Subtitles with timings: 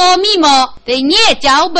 [0.00, 1.78] 说密码得捏脚不？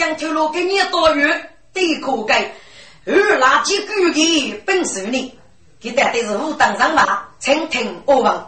[0.00, 1.30] 将将透露给你多余，
[1.74, 2.50] 对可该
[3.04, 5.38] 二辣几个的本事呢？
[5.78, 8.46] 给带的是武当人马，请听我问。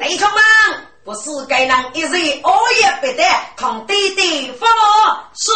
[0.00, 0.40] 弟兄们，
[1.04, 3.22] 不是该人一日熬夜不得，
[3.58, 4.66] 同弟弟发
[5.34, 5.52] 是。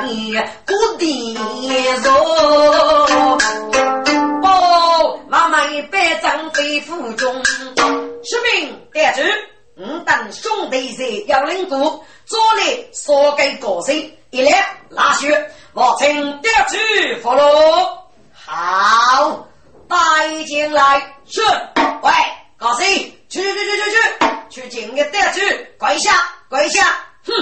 [0.00, 1.34] 眉上眼，古地
[2.02, 2.12] 肉。
[4.42, 7.44] 哦，妈妈一百张飞府中，
[8.24, 9.22] 士兵得知，
[9.76, 12.62] 我等兄弟在幺零谷，做了
[12.92, 13.94] 所给高升，
[14.30, 15.50] 一来拉血。
[15.72, 17.88] 我请调去俘虏，
[18.34, 19.46] 好，
[19.88, 19.96] 带
[20.44, 21.14] 进来。
[21.26, 21.40] 是，
[22.02, 22.10] 喂，
[22.58, 22.86] 高兴，
[23.28, 23.90] 去去去去去
[24.50, 25.40] 去，去进个调去，
[25.78, 26.10] 跪下
[26.48, 26.84] 跪下。
[27.24, 27.32] 哼，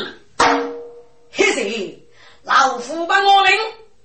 [1.32, 1.97] 嘿谁？
[2.48, 3.58] 老夫把我领，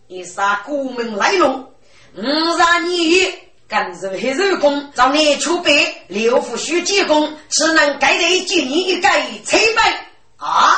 [0.08, 1.72] 一杀孤门来龙，
[2.18, 3.34] 五杀你
[3.70, 5.74] 跟着黑手工，找你出兵，
[6.10, 9.10] 刘福书记功，只能给你给你一个
[9.46, 10.76] 清白啊！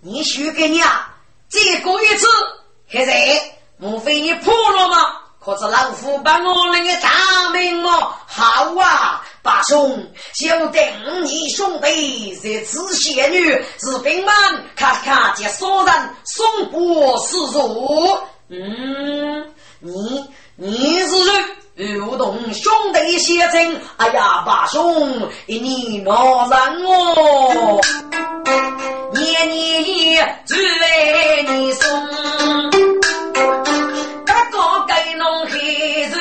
[0.00, 1.14] 你许给你啊，
[1.48, 2.26] 再过一次。
[2.90, 3.14] 现在
[3.76, 5.20] 莫非你破了吗？
[5.46, 10.82] 可是老夫把我那个大名哦，好啊，八兄，就等
[11.22, 14.34] 你兄弟是此仙女，是兵们
[14.74, 15.94] 看看这所人
[16.24, 18.18] 送过施主。
[18.48, 20.24] 嗯，你
[20.56, 21.10] 你是
[21.76, 21.94] 谁？
[21.94, 26.12] 如同兄弟写成，哎呀，八兄，你哪
[26.48, 27.80] 人哦？
[29.12, 31.86] 年年只为你送，
[35.16, 35.58] 哥给侬黑
[36.04, 36.12] 日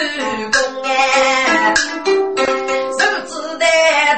[0.51, 1.74] 工哎，
[2.97, 3.65] 手指的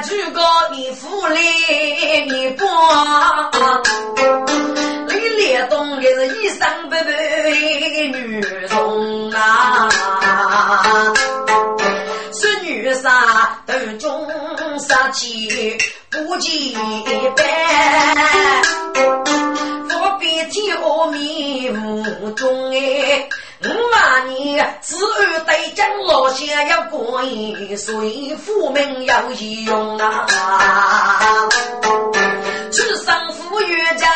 [0.04, 0.40] 举个
[0.72, 1.40] 你福利
[2.30, 3.50] 你光，
[5.08, 6.60] 你脸东的是一身
[6.90, 7.10] 白白
[8.12, 9.88] 女容啊，
[12.32, 14.26] 是女杀头中。
[14.78, 15.76] 杀气
[16.08, 16.72] 不几
[17.36, 17.44] 般，
[19.88, 23.28] 不必天阿弥无中哎。
[23.64, 31.48] 五万年，子儿对将老先要过一岁，父命要义用啊！
[32.70, 34.08] 此生富裕将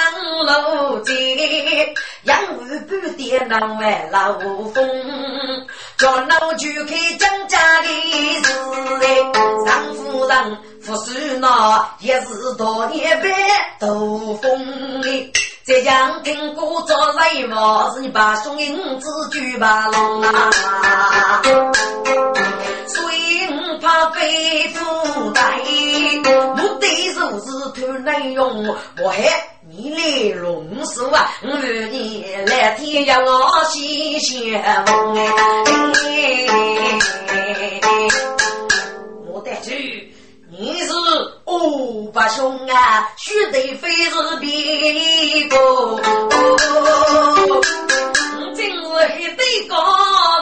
[0.45, 1.13] 老在，
[2.23, 4.35] 养儿半点难为老
[4.73, 4.89] 风。
[5.99, 7.89] 叫老就开张家的
[8.45, 8.53] 事
[9.03, 9.07] 哎，
[9.67, 13.29] 上夫人富庶那也是多年白
[13.81, 15.42] 斗风哎。
[15.65, 17.89] 浙江听过做人么？
[17.95, 21.41] 是你把兄弟五子举把龙啊！
[22.89, 25.57] 所以我怕被负担，
[26.57, 29.23] 目的就是图内容，我还
[29.71, 31.31] 你来龙叔啊！
[31.43, 31.57] 我
[31.93, 35.17] 你来天要我西先锋我
[35.65, 36.03] 得去。
[37.83, 37.92] 你
[40.87, 40.93] 是
[41.47, 45.57] 五八兄啊，须得非是别个，
[48.55, 48.71] 真是
[49.19, 49.77] 一对高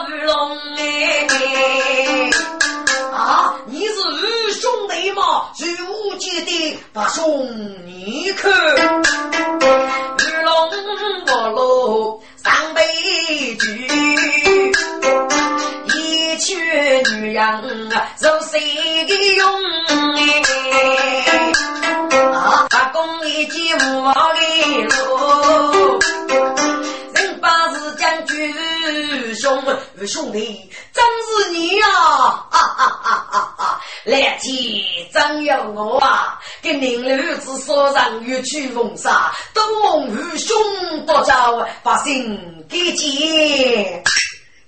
[0.09, 2.29] 玉龙哎！
[3.13, 5.49] 啊，你是二兄弟嘛？
[5.59, 7.47] 如无姐的八兄，
[7.85, 10.53] 你看玉龙
[11.27, 12.81] 我落三杯
[13.55, 14.50] 酒。
[17.21, 18.59] 娶女人受谁
[19.05, 19.47] 的用
[20.15, 20.41] 哎？
[22.67, 24.39] 把公一见无毛的
[24.85, 25.99] 路，
[27.13, 28.51] 人把是将军
[29.35, 29.63] 兄
[30.07, 31.03] 兄弟，真
[31.45, 31.87] 是你呀！
[32.49, 33.81] 啊啊啊啊啊！
[34.05, 34.83] 来天
[35.13, 36.39] 真有我啊！
[36.63, 40.57] 跟您儿子所上欲去风沙，东蒙愚兄
[41.05, 44.03] 多招，把心给解。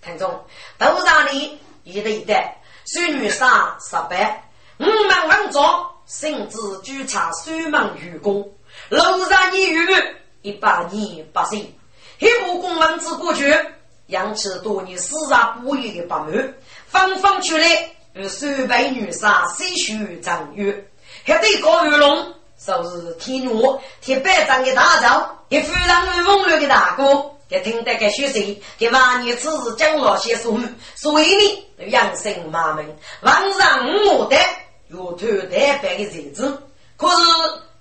[0.05, 0.29] 听众，
[0.77, 1.59] 都让你。
[1.83, 2.49] 一对一对，
[2.85, 4.09] 孙女上十八，
[4.79, 8.49] 五门文章，甚至举茶三门愚公，
[8.89, 9.85] 楼上年余
[10.41, 11.59] 一百年八岁，
[12.19, 13.53] 一部公文字过去，
[14.07, 16.57] 养起多年四杀不义的八门，
[16.87, 17.67] 方方出来
[18.13, 20.87] 与三百女杀谁许正月，
[21.25, 27.32] 还对高玉龙，就是天奴，天百丈的大招，也非常风流的大哥。
[27.49, 30.59] 也听得个学生，给万年此事讲老些说，
[30.95, 34.37] 所以呢，养生马门，晚上我的
[34.87, 36.61] 有头戴白的日子，
[36.97, 37.21] 可是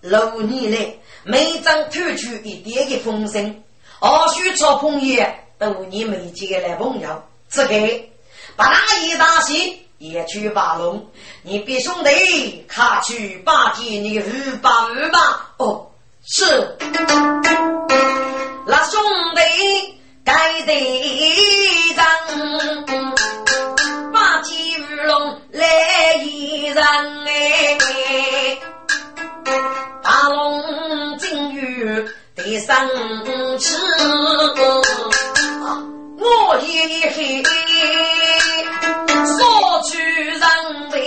[0.01, 0.95] 六年来
[1.25, 3.63] 每张透出一点的风声，
[4.01, 5.25] 二叔超朋友
[5.59, 7.75] 多年没见来朋友，这个
[8.57, 11.07] 把那一大喜也去把龙，
[11.43, 15.87] 你别兄弟卡去把见你五百五吧，哦，
[16.25, 16.77] 是。
[18.65, 19.03] 那兄
[19.35, 19.41] 弟
[20.25, 20.73] 该得
[21.97, 22.05] 人，
[24.13, 26.83] 八戒玉龙来一人
[27.27, 28.59] 哎，
[30.03, 32.07] 大龙金玉
[32.37, 32.89] 得生
[33.59, 33.77] 吃，
[36.19, 37.43] 我一黑
[39.27, 39.99] 说去
[40.31, 40.41] 人
[40.93, 41.01] 为。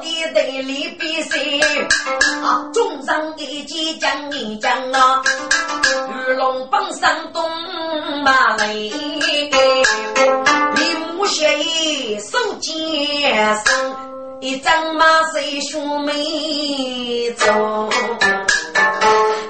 [0.00, 1.38] 的队里比赛，
[2.42, 5.22] 啊，中上的几将一将啊，
[6.28, 7.42] 玉龙帮上东
[8.22, 8.90] 马来，李
[11.14, 13.64] 木鞋手肩上，
[14.40, 17.88] 一张马随兄妹走，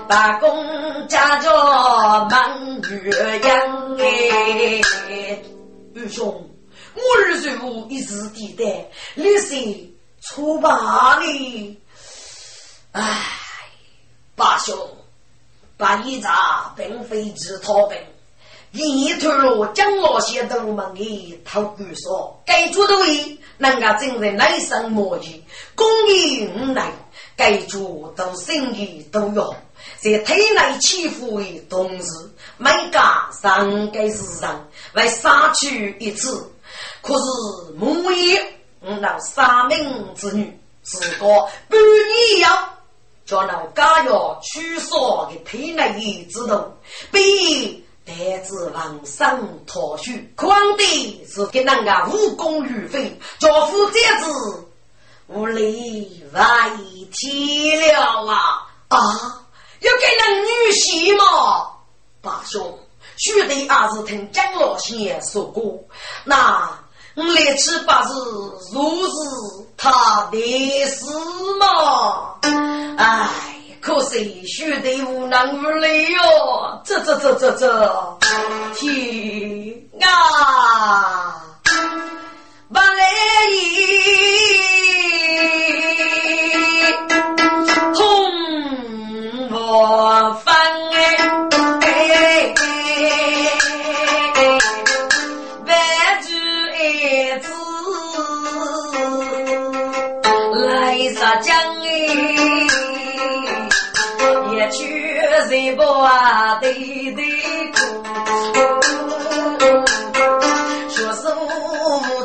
[0.08, 0.66] 大公
[1.08, 4.80] 家着满月阳哎，
[5.94, 6.50] 玉兄，
[6.94, 8.64] 我儿随我一时地带，
[9.14, 9.97] 你是。
[10.20, 11.80] 出八里，
[12.92, 13.22] 唉，
[14.34, 14.76] 八兄，
[15.76, 17.96] 八一扎并非只逃兵，
[18.72, 25.40] 一头路将那些东门的偷鬼说，该主的位，人家正在内生磨叽，
[25.74, 26.92] 公益无奈，
[27.36, 29.54] 该主都心里都有，
[30.00, 32.08] 在体内起伏的同时，
[32.56, 36.52] 每家上该是上来杀去一次，
[37.00, 38.57] 可是木叶。
[38.88, 41.26] 我那三名之女，自个
[41.68, 42.74] 半年要
[43.26, 46.72] 叫那家要取少的体内之毒，
[47.10, 54.66] 被带子往上逃去，况的是给人家武功于飞，教夫这子
[55.26, 56.70] 无力外
[57.12, 58.66] 天了啊！
[58.88, 59.44] 啊，
[59.80, 61.72] 要给人女婿吗？
[62.22, 62.78] 八兄，
[63.18, 65.78] 须得还是听江老先说过，
[66.24, 66.70] 那。
[67.22, 68.08] 来七八日，
[68.72, 69.12] 如是
[69.76, 70.38] 他的
[70.86, 71.04] 事
[71.58, 72.34] 嘛？
[72.96, 73.28] 唉，
[73.80, 76.20] 可惜兄弟无能为力哟！
[76.84, 78.18] 这这这这这，
[78.74, 81.42] 天啊！
[82.70, 82.84] 不来
[83.50, 83.56] 意，
[87.94, 87.98] 痛
[89.50, 90.54] 我分
[91.80, 92.54] 哎，
[105.46, 106.72] 谁不啊对
[107.12, 107.24] 对。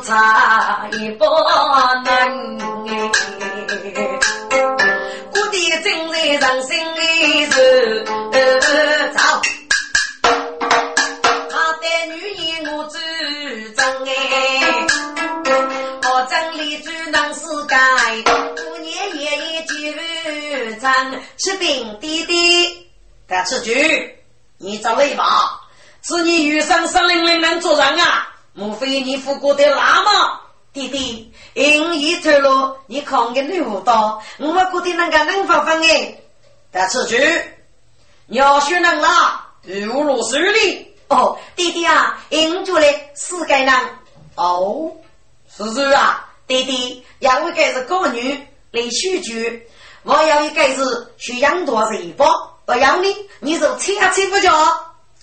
[0.06, 1.24] 差一不
[2.04, 2.60] 能，
[5.32, 7.00] 我的正在人心里
[7.46, 8.04] 是
[9.14, 9.42] 操，
[11.50, 12.44] 他的女人
[12.76, 12.98] 我主
[13.78, 14.12] 张哎，
[16.04, 17.78] 我真理只能是改，
[18.28, 19.72] 五年爷爷就
[20.82, 20.94] 长
[21.38, 22.83] 吃饼弟弟，
[23.34, 24.16] 该吃局，
[24.60, 25.60] 你找累吧，
[26.04, 28.28] 是你遇上森林里能做人啊？
[28.54, 30.40] 莫非你父过的那么
[30.72, 31.34] 弟弟？
[31.56, 36.16] 因一头路，你看个女舞蹈，我过得那个能发分哎。
[36.72, 37.18] 但此句
[38.28, 40.96] 要学能啦，如落水里。
[41.08, 43.74] 哦，弟弟啊，因住嘞四个人。
[44.36, 44.92] 哦，
[45.58, 49.68] 是是啊，弟弟要一个是歌女来续句，
[50.04, 54.52] 我要一个是学养多一包，不要你，你就吃啊吃不着。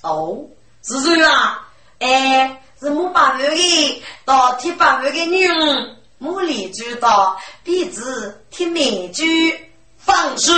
[0.03, 0.47] 哦，
[0.83, 1.69] 是是啊，
[1.99, 2.57] 哎。
[2.83, 9.55] 是木把鱼的，到铁把鱼的女儿，木里知道鼻子贴美句，
[9.99, 10.51] 放肆！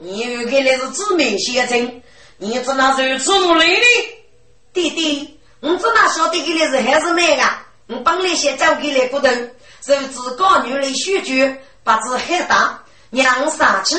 [0.00, 2.02] 你有看来是姊妹先生，
[2.38, 3.86] 你怎那如此努力的？
[4.72, 7.66] 弟弟，我怎那晓得给来是还是妹啊？
[7.88, 9.28] 我本来先找给来骨头，
[9.84, 13.96] 是自高女来选举，把子很大，娘上去，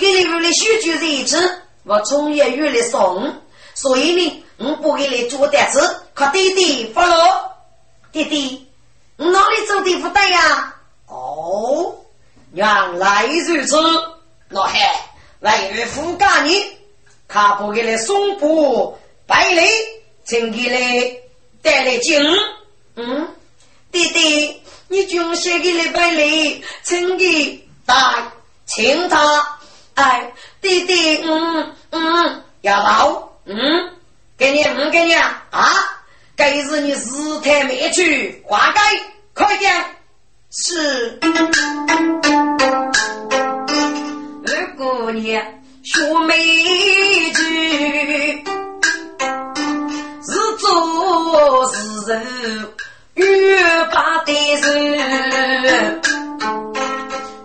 [0.00, 3.32] 给你为了选举日子，我从业越来送，
[3.74, 4.44] 所以呢。
[4.62, 7.50] 我不给你做点子，可弟弟发了。
[8.12, 8.68] 弟弟，
[9.16, 10.74] 我哪里做的不对呀？
[11.06, 11.94] 哦，
[12.52, 13.76] 原来如此。
[14.50, 14.78] 那嘿，
[15.38, 16.62] 来日富家女，
[17.26, 19.62] 他不给你送布白里，
[20.26, 21.18] 请给你
[21.62, 22.20] 带来金。
[22.96, 23.28] 嗯，
[23.90, 27.94] 弟弟，你就写给你百里，请给带
[28.66, 29.58] 请他。
[29.94, 33.56] 哎，弟弟，嗯嗯，要到，嗯。
[34.38, 35.44] 给你，嗯给你啊！
[35.50, 35.68] 啊，
[36.34, 38.80] 该是你日太没去，花该
[39.34, 39.70] 快点。
[40.50, 41.20] 是，
[44.46, 45.44] 二姑娘
[45.84, 46.38] 学美
[47.32, 48.42] 句，
[50.24, 52.26] 是做是人，
[53.12, 55.99] 越把的人。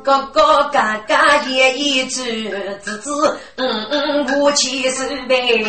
[0.06, 5.66] 哥哥嘎嘎也一直子子嗯嗯无气是呗。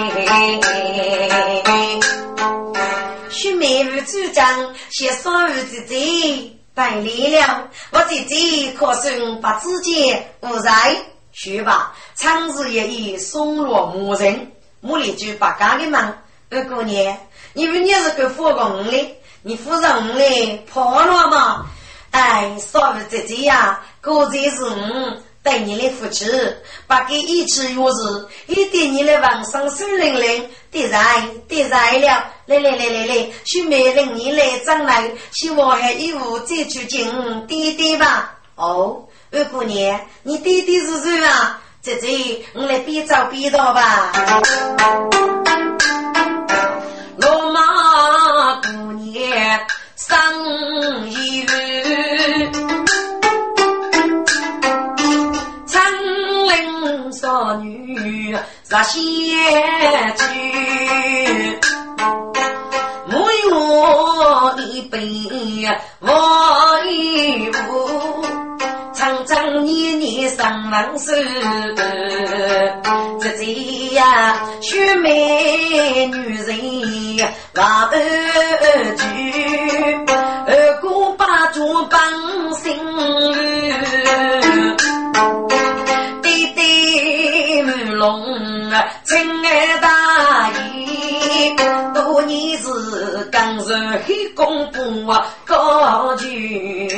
[3.30, 10.70] 许妹儿主张写双儿姐姐拜礼了，我姐姐可算把自己无在。
[11.32, 14.52] 去吧，长日也已松落无人，
[14.82, 16.14] 木里就把家的忙。
[16.50, 17.16] 二姑娘，
[17.54, 21.66] 你们你是个富公的，你夫人嘞破了吗？
[22.10, 23.80] 哎，双儿姐姐呀。
[24.02, 26.24] 果然是我对你的付出，
[26.86, 30.98] 把给一起月日，一点你的王上水灵灵，得在
[31.48, 38.38] 得在了，来来来来来，许美人你来张来，希望还有再去见弟弟吧。
[38.56, 41.60] 哦，二姑娘，你弟弟是谁啊？
[41.82, 44.12] 姐姐，我来边找边道吧。
[47.18, 49.60] 罗马姑娘
[49.96, 51.10] 生
[57.62, 58.36] 女
[58.68, 58.96] 十仙
[60.16, 60.22] 居，
[63.12, 63.14] 我
[63.50, 63.50] 有
[64.64, 64.96] 一杯
[66.00, 66.08] 我
[66.86, 68.24] 一壶，
[68.92, 71.12] 长长年年上门手，
[73.20, 73.44] 这这
[73.94, 77.98] 呀，雪美女人把二
[78.96, 79.02] 句，
[80.46, 82.00] 二哥把酒帮
[82.54, 82.74] 心。
[89.04, 91.54] 亲爱大爷，
[91.94, 93.64] 多年是刚入
[94.06, 96.88] 黑公布啊，高举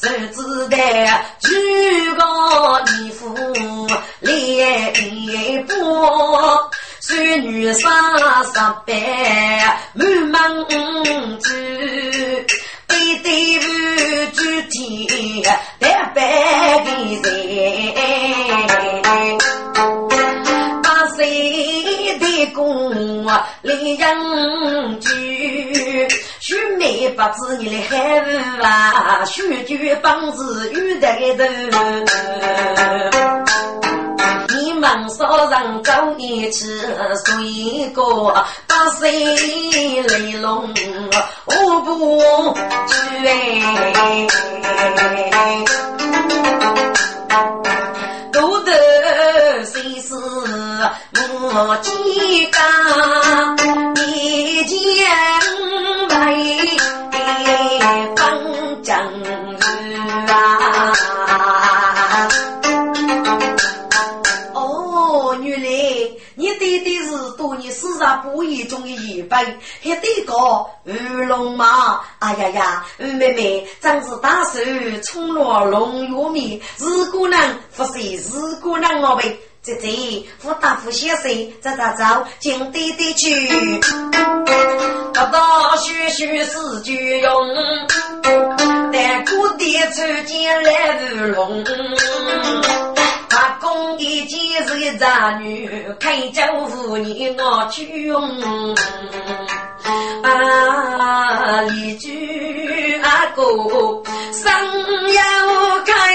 [0.00, 0.76] 手指的
[1.40, 3.34] 举高衣服
[4.20, 7.92] 脸一波，孙女三
[8.44, 8.92] 十八
[10.30, 12.46] 满门子，
[12.86, 13.66] 背对不
[14.32, 15.42] 具体
[15.80, 16.20] 的白
[16.84, 16.90] 的
[17.22, 18.65] 人。
[22.66, 23.30] 谁的宫
[23.62, 26.08] 里人居，
[26.40, 31.08] 须眉不知你的孩子啊，须举棒子遇得
[31.70, 31.78] 头。
[34.48, 36.80] 你们少人走一次，
[37.24, 39.10] 水果八岁
[40.02, 40.68] 雷龙
[41.44, 42.18] 我不
[42.88, 42.94] 去
[43.26, 43.32] 哎，
[48.32, 48.72] 都得
[49.64, 50.14] 谁是
[50.78, 52.60] 我几家？
[54.06, 54.76] 一见
[56.10, 56.14] 为
[58.14, 58.18] 方
[58.82, 58.94] 正
[60.26, 60.30] 啊！
[64.52, 65.68] 哦，原来
[66.34, 69.36] 你爹爹是多年四十不义中的一辈，
[69.82, 72.00] 还得个二龙马。
[72.18, 74.60] 哎呀呀，妹妹，真是大手
[75.02, 77.40] 冲落龙玉米，是姑娘
[77.74, 79.38] 不是是姑娘我呗。
[79.66, 83.80] 姐姐，我大夫先生，走走走，进地地去。
[85.12, 87.32] 大大学学是句用，
[88.92, 91.64] 但姑爹出见来如龙。
[93.76, 95.68] 把公的今日杂女，
[96.00, 98.22] 开酒妇你我去用。
[100.22, 103.42] 啊，一句阿哥，
[104.32, 104.50] 生
[105.12, 105.20] 又
[105.84, 106.14] 开，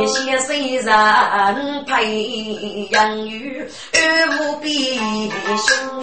[0.00, 3.64] 一些虽然培养育，
[4.40, 4.98] 无比
[5.56, 6.02] 凶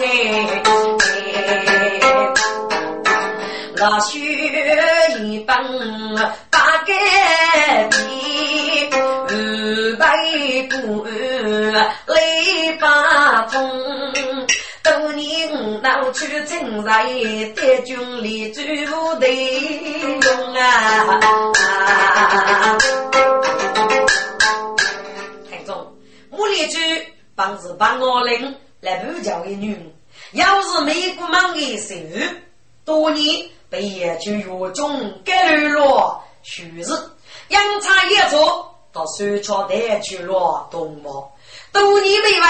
[3.80, 5.56] 老雪一本
[6.50, 10.04] 八盖地，二百
[10.68, 11.06] 股
[12.06, 13.58] 雷八通。
[14.82, 17.04] 多年闹出征来，
[17.56, 21.18] 得军里最不得用啊！
[25.48, 25.96] 听众，
[26.28, 26.78] 木里句
[27.34, 29.90] 帮是帮我领来不教的女，
[30.32, 31.94] 要是没过忙的时
[32.26, 32.34] 候，
[32.84, 33.48] 多年。
[33.70, 36.84] 被野猪越中给流落，虚日
[37.48, 41.32] 阳差野错，到山桥带去了东毛，
[41.72, 42.46] 多年未为，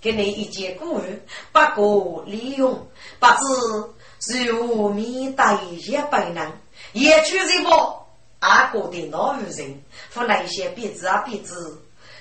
[0.00, 1.02] 给你一件古物，
[1.52, 2.72] 不过利用，
[3.18, 3.26] 不
[4.20, 4.94] 知如何
[5.36, 6.52] 带一百人，
[6.92, 8.06] 野猪什么
[8.38, 9.82] 阿哥的老女人，
[10.14, 11.78] 和那些鼻子啊鼻子，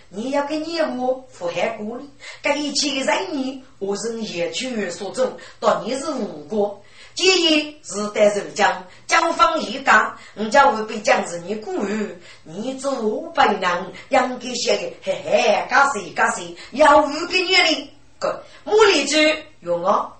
[0.09, 2.03] 你要给业务付海过呢？
[2.41, 6.82] 这一切个人呢，我是野猪所做，到你是无辜。
[7.15, 19.17] 建议是带受将，将方一家，人家会被将是你孤儿，你做五百人，养给些个，嘿嘿，干谁干谁，要五个月龄，个茉莉珠
[19.61, 20.11] 用我，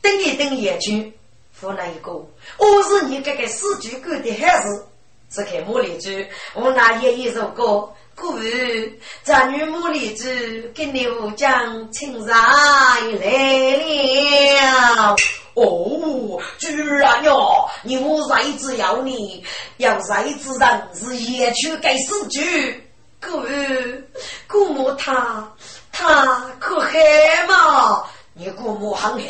[0.00, 1.12] 等一等也去，
[1.60, 4.86] 湖那一个，我是你这个四句歌的孩子，
[5.30, 6.10] 只看茉莉珠，
[6.54, 7.92] 我那爷爷首歌。
[8.14, 8.38] 故
[9.22, 12.36] 咱女母里子跟牛将亲来
[13.20, 13.76] 来
[14.60, 15.16] 了。
[15.54, 17.68] 哦，居然哟！
[17.82, 19.44] 牛崽子要你，
[19.76, 22.88] 要崽子人是野区该死局。
[23.20, 23.42] 姑
[24.48, 25.52] 姑母他
[25.92, 26.98] 他可黑
[27.46, 28.04] 吗？
[28.34, 29.28] 你姑母很黑，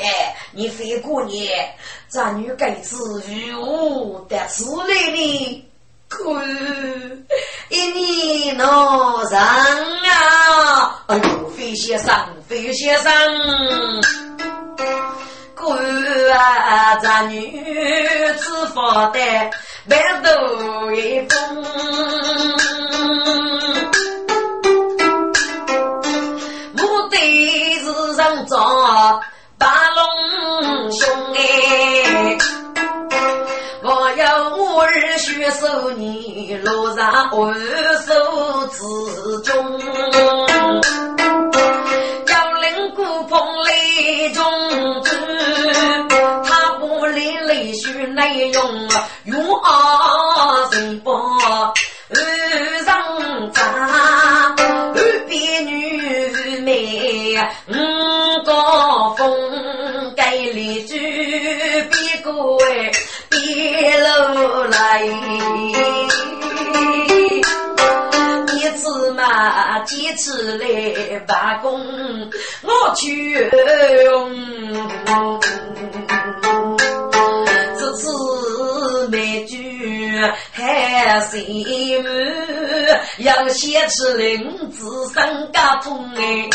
[0.52, 1.74] 你非过年，
[2.08, 5.68] 咱女该子如何得此来呢？
[6.18, 6.38] 姑，
[7.68, 11.04] 一年闹人啊！
[11.06, 12.14] 哎呦，费先生，
[12.48, 13.12] 费先生。
[16.34, 17.62] 啊，咱女
[18.38, 19.18] 子发的
[19.88, 21.64] 白头一封，
[26.72, 29.20] 目的是上找
[29.58, 31.40] 八龙兄哎，
[34.84, 37.54] 儿学手你落上二
[38.04, 38.12] 手
[38.68, 38.78] 之
[39.42, 39.80] 中，
[42.26, 44.42] 要领古风雷中。
[48.14, 48.62] 内容
[49.24, 51.14] 用二人帮，
[52.10, 57.72] 二上茶，二边女美五
[58.44, 62.30] 高峰，盖里住别个
[62.66, 62.92] 哎
[63.30, 65.02] 别楼来，
[68.46, 71.80] 你子嘛坚持来罢工，
[72.62, 73.50] 我去
[74.04, 74.32] 用。
[80.52, 82.12] 还心满，
[83.18, 84.78] 要先吃灵芝
[85.12, 86.48] 生家痛哎！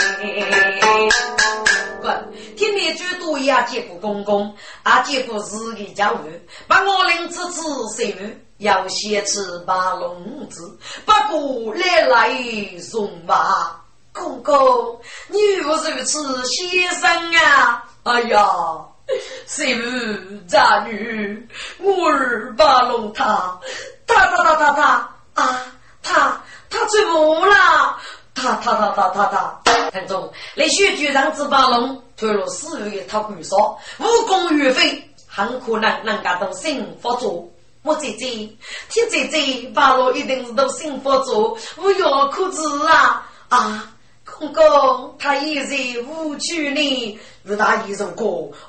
[2.78, 2.84] 滚！
[2.84, 6.18] 听你最多也见过公公，啊见过自己家务，
[6.68, 7.62] 把我灵芝子
[7.96, 13.82] 生满，要先吃八龙子，不过来来送吧，
[14.14, 15.92] 公公，你又如此
[16.46, 17.84] 先生啊！
[18.04, 18.48] 哎呀！
[19.48, 21.48] 谁无渣女？
[21.80, 23.58] 我儿把龙他，
[24.06, 25.66] 他他他他他啊，
[26.04, 27.98] 他他怎么了？
[28.36, 37.48] 他他他他他他，听众，那许局长只把龙推入死狱的他官说，武功岳飞很可能能够到幸福做。
[37.84, 38.28] 我姐姐，
[38.90, 43.94] 听姐姐，把龙一定是都幸福做，无药可治啊啊！
[44.26, 48.24] 公公，他一日无趣呢，与他一首歌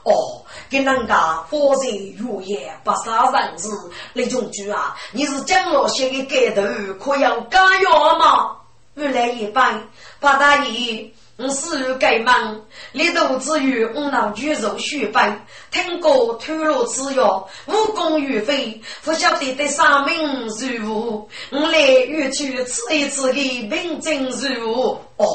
[0.04, 3.68] 哦，给人家佛前如也不杀人事。
[4.12, 6.62] 李中举啊，你是江老写的盖头，
[6.94, 8.57] 可要加药吗？
[8.98, 9.80] 我来一拜，
[10.18, 12.60] 八大爷，我死于该忙，
[12.92, 21.28] 立度之余，我脑举手续拜，听过吐露此药，武功于飞，不晓得得三名如何？
[21.52, 25.00] 我来欲去吃一次的病症如何？
[25.16, 25.26] 哦。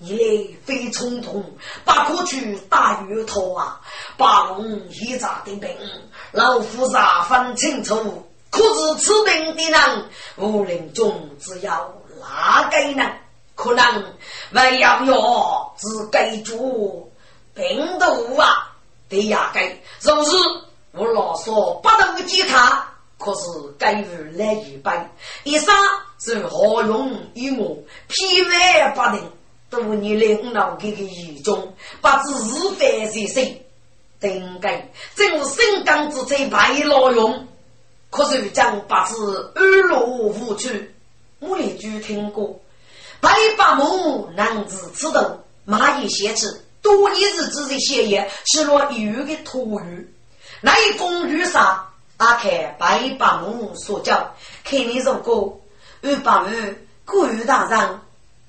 [0.00, 1.42] 一来非冲动，
[1.84, 3.80] 不可去大鱼头啊！
[4.18, 5.70] 八龙一扎的病，
[6.32, 6.96] 老夫十
[7.28, 8.28] 分清楚。
[8.50, 10.04] 可是此病的人，
[10.36, 11.94] 武林中之妖
[12.28, 13.20] 哪个人？
[13.56, 14.02] 可能
[14.50, 17.12] 为要药只给主
[17.54, 18.72] 病毒啊！
[19.08, 20.36] 对呀，给若是
[20.90, 23.42] 我老说不能接他，可是
[23.78, 24.06] 该予
[24.36, 25.08] 来一般，
[25.44, 25.72] 一杀
[26.18, 27.78] 是何用于我？
[28.08, 29.30] 偏外不能。
[29.70, 33.66] 多年来，我老给个意中，不知是非是谁，
[34.20, 37.46] 应该正是心肝之才白老用。
[38.10, 40.93] 可是将不知二路无去，
[41.48, 42.58] 我一句听过，
[43.20, 50.14] 白发母男子此等蚂蚁写字，多年日子的写业，是落一月的土语。
[50.60, 55.60] 那一公寓上，阿开白发母所教，看你如果
[56.02, 56.48] 二八五
[57.04, 58.00] 古语大人。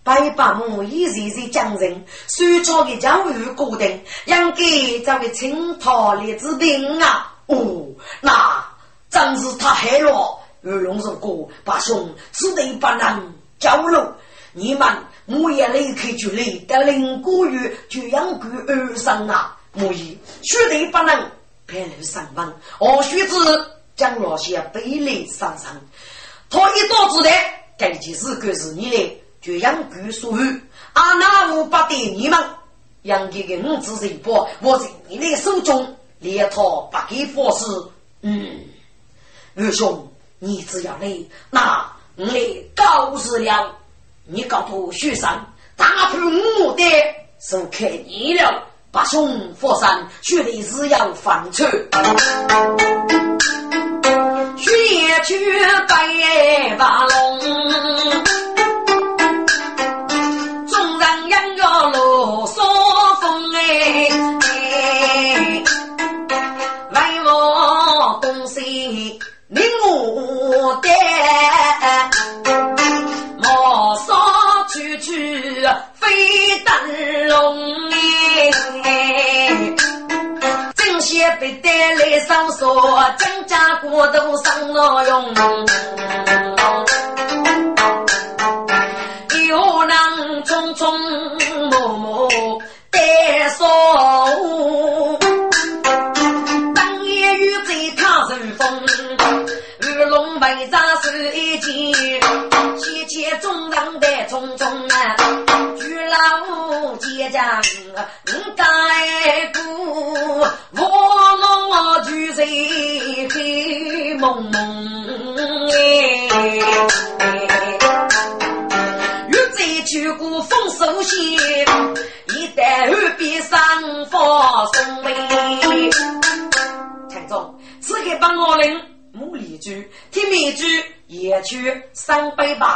[0.04, 7.34] 白八母一日日将人，苏超的教育固定，应该这位清朝列子兵啊！
[7.48, 7.88] 哦，
[8.22, 8.64] 那
[9.10, 10.40] 真是太黑了。
[10.65, 14.13] 二龙如果把兄只得不能交流，
[14.51, 14.88] 你们
[15.28, 19.58] 我也立刻就来得领过于就养狗二生啊！
[19.71, 21.32] 莫以绝对不能
[21.67, 23.36] 派人上门，我须知
[23.95, 25.80] 将老些背来上上，
[26.49, 27.30] 他一刀子的，
[27.78, 29.21] 该件事可是你的。
[29.41, 30.54] 就养狗所有，
[30.93, 32.39] 阿那无不得你们
[33.04, 37.65] 养狗的五子人波，我在你的手中，连他不给佛事。
[38.21, 38.62] 嗯，
[39.56, 41.15] 二兄，你只要来，
[41.50, 42.39] 那我来
[42.76, 43.71] 告辞了。
[44.28, 45.30] 你告诉学生，
[45.76, 46.19] 大破
[46.65, 46.84] 我的
[47.39, 48.63] 是看你了。
[48.91, 51.69] 八兄佛山，绝对是要翻车。
[54.58, 54.71] 血
[55.26, 58.35] 去白八龙。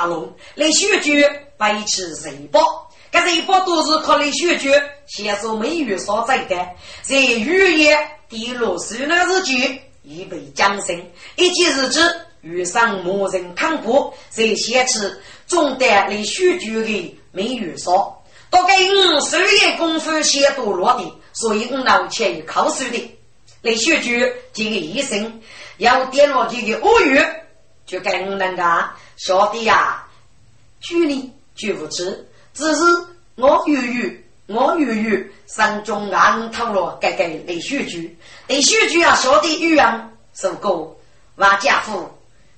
[0.09, 1.23] 龙来选举
[1.57, 2.59] 白起谁包？
[3.11, 4.71] 这一包都是靠来选举，
[5.07, 6.55] 先说美玉所在的，
[7.01, 7.97] 在预言。
[8.27, 11.03] 第六十那日记，已被江生。
[11.35, 14.99] 一记日子，遇上某人看过，在写起
[15.47, 23.17] 总得来选举的美玉说，大概五十月功夫先都落的，所以我老前于考试的。
[23.63, 25.41] 来选举这个医生，
[25.77, 27.19] 要点落这个恶语，
[27.87, 28.89] 就跟我那个
[29.19, 30.07] 小弟呀，
[30.79, 32.81] 距离绝不知，只是
[33.35, 34.25] 我犹豫。
[34.47, 40.97] 我犹豫，山中暗透了，该该雷雪菊，雷雪菊啊，晓得语言，说过，
[41.35, 42.09] 王家父，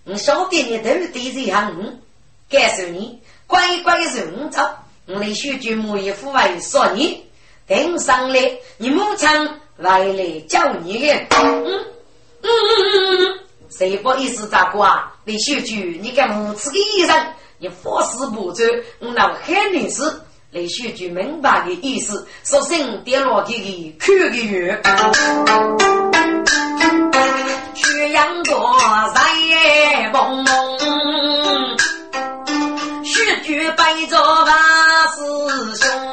[0.03, 1.99] 你晓得你头对这行，
[2.47, 3.19] 感受你？
[3.47, 7.25] 乖乖认着，我雷雪菊母一父为说你，
[7.67, 9.27] 等上来，你母亲
[9.77, 11.65] 来来叫你的，嗯？
[11.65, 15.10] 嗯嗯嗯嗯，谁不意思咋过啊？
[15.23, 17.23] 李秀菊，你个无耻的衣裳，
[17.59, 18.63] 你 for 事不周，
[18.99, 20.01] 我老喊你是。
[20.49, 24.81] 李秀菊明白的意思，说声跌落地的哭的月，
[27.75, 28.75] 夕阳多
[29.13, 29.21] 在
[30.11, 31.77] 朦胧，
[33.05, 34.53] 雪菊背着万
[35.07, 36.10] 师兄，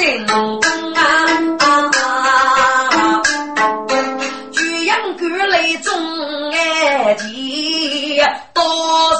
[0.00, 0.28] 与人
[0.94, 1.28] 啊。
[5.48, 5.92] 泪中
[6.52, 7.26] 爱情，
[8.52, 8.62] 多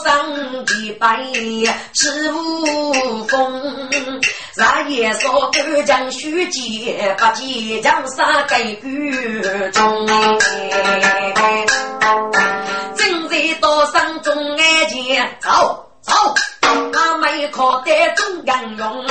[0.05, 1.19] 生的白
[1.95, 3.91] 是无风。
[4.55, 9.41] 日夜说干将须结，不结将杀给狱
[9.73, 10.07] 中。
[12.97, 16.13] 正在多生中爱情，走走。
[16.93, 19.07] 阿妹靠得中央用，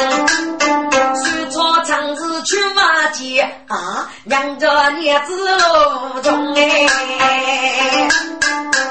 [1.87, 8.09] 长日去瓦街啊，娘着娘子路中哎，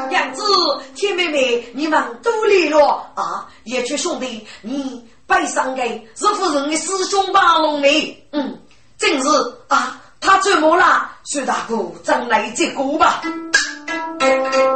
[0.08, 0.42] 娘子
[0.94, 3.46] 铁妹妹，你们都来了啊！
[3.64, 5.82] 野雀兄弟，你背上的
[6.14, 8.26] 是夫人的师兄八龙呢？
[8.32, 8.58] 嗯，
[8.98, 9.28] 正是
[9.68, 11.10] 啊，他怎么了？
[11.24, 13.20] 薛大哥，咱来接过吧。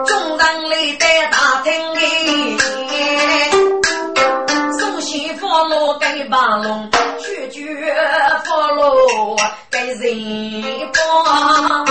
[0.06, 2.58] 众人来在大厅里。
[4.78, 6.90] 送西佛罗给八龙，
[7.50, 7.94] 绝绝
[8.44, 9.36] 佛罗
[9.70, 11.86] 给人帮，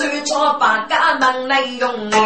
[0.00, 2.18] 手抄八家门来用哎。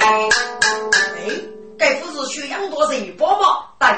[0.00, 1.30] 哎，
[1.78, 3.46] 该不是学养多人帮吗？
[3.78, 3.88] 对，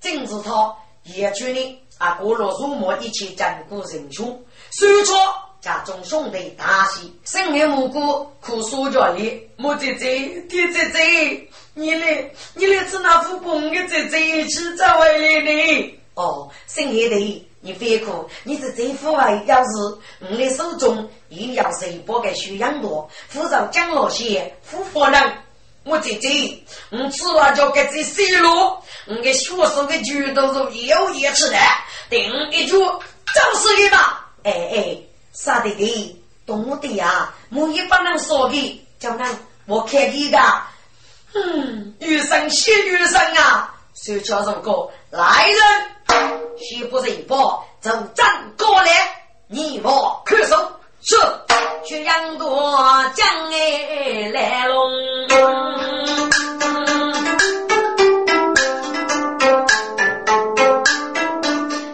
[0.00, 0.74] 正是他，
[1.04, 1.78] 也去呢。
[1.98, 5.14] 啊，过了入魔一起战古人雄，手抄
[5.60, 11.48] 家中兄弟大喜，生命无辜苦说着哩，莫姐姐，爹姐姐。
[11.76, 16.00] 你来，你来吃那副公的在在一起找回来呢？
[16.14, 19.70] 哦，生爷的，你别哭，你是这副外，要是
[20.20, 25.32] 我的手中一定要谁不给修养多，扶着蒋老些，夫妇人，
[25.82, 31.58] 我姐姐，我吃完就给这洗了，我给学生的猪都是有也吃的，
[32.08, 34.20] 顶一句就是你嘛！
[34.44, 34.98] 哎哎，
[35.32, 39.26] 啥弟弟，懂的呀，我也不能说的，叫人
[39.66, 40.38] 我看你的。
[41.34, 43.73] 嗯，女生谢女生啊！
[43.94, 48.90] 手敲上歌，来人，西不人报，走站过来，
[49.46, 50.56] 你我看守，
[51.00, 51.16] 是。
[51.84, 52.76] 去杨过
[53.14, 54.90] 将哎来龙，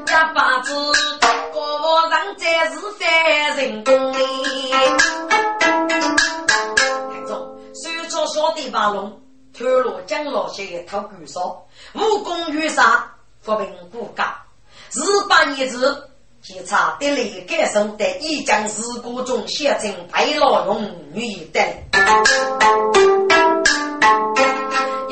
[0.07, 0.73] 一把子
[1.53, 4.73] 国人在是犯人功哩，
[7.11, 7.35] 看着
[7.75, 9.21] 手敲小的把龙。
[9.61, 13.05] 脱落江老些一套古少，武功与上，
[13.42, 14.42] 扶贫骨架。
[14.90, 16.09] 日八年子，
[16.42, 21.61] 检查得力改生在一江事故中写成白老龙女的。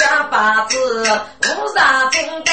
[0.01, 0.79] 哑巴子
[1.43, 2.51] 无啥真的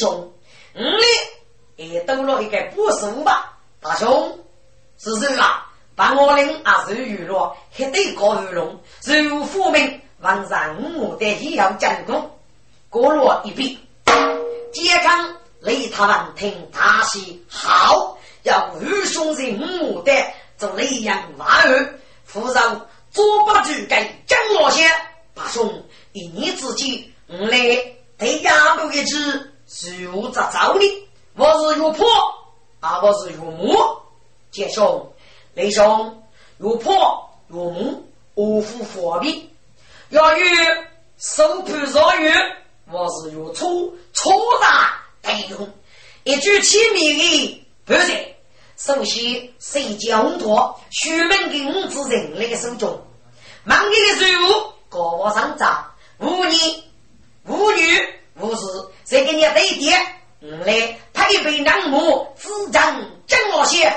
[0.00, 0.32] 兄，
[1.76, 3.58] 你也兜了一个不数吧？
[3.80, 4.38] 大兄，
[4.98, 5.66] 是谁啊？
[5.94, 10.00] 把我领啊，是娱乐，还得搞鱼龙，是无父命。
[10.20, 12.30] 王上五的也要进攻，
[12.90, 13.78] 过了一笔，
[14.70, 20.12] 健康雷他们听大喜，好要二兄弟五的
[20.58, 24.90] 做雷阳娃儿，夫人左把主给江老先，
[25.34, 25.82] 大兄
[26.12, 27.58] 一年之计，我来
[28.18, 31.08] 对衙门一支，是无咋着的？
[31.36, 32.04] 我是岳婆，
[32.80, 33.72] 啊，我是岳母，
[34.50, 35.12] 杰兄
[35.54, 36.24] 雷兄
[36.58, 38.04] 岳婆岳母，
[38.34, 39.48] 我夫佛比。
[40.08, 40.42] 要与
[41.18, 42.34] 手盘上月，
[42.90, 45.72] 我是用粗粗大对用，
[46.24, 48.34] 一句亲密的不是。
[48.76, 53.00] 首先，谁将托徐门给五子人类的手中，
[53.62, 56.56] 忙里的税务高往上涨，无女
[57.46, 58.62] 无女不是，
[59.04, 59.94] 谁给你对爹？
[60.64, 62.82] 来，他一杯冷漠，自尊
[63.26, 63.92] 真我些。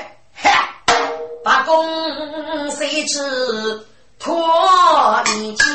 [1.42, 3.86] 把公谁知
[4.18, 5.66] 托你肩，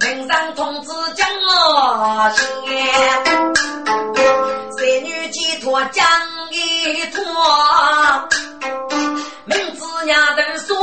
[0.00, 2.38] 门上通知将我些，
[4.76, 6.06] 三女寄托将
[6.50, 7.22] 一托，
[9.46, 10.75] 明知娘等说。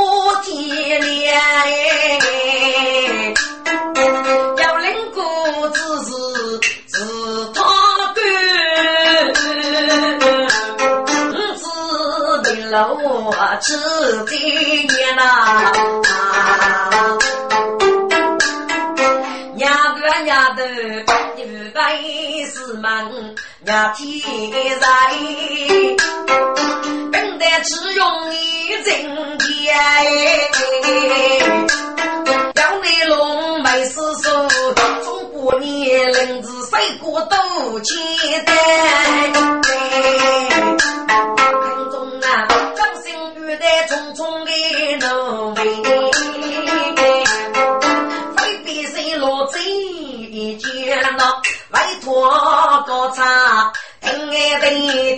[12.73, 13.31] 子的路
[13.61, 13.77] 吃
[14.25, 14.35] 几
[14.87, 15.21] 年呐？
[19.53, 20.65] 娘个娘的，
[21.37, 21.95] 一百
[22.51, 23.35] 是门。
[23.65, 24.87] 呀，天在，
[27.11, 29.75] 本得只用一针剑，
[32.55, 34.49] 杨梅龙没死手，
[35.03, 37.93] 中国年龄子谁过都期
[38.47, 39.62] 待。
[51.73, 52.29] 拜托
[52.85, 54.69] 个茶，听俺的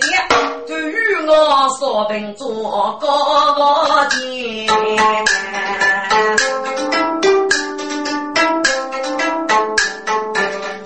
[0.66, 0.94] 对于
[1.26, 4.66] 我说定做个我姐。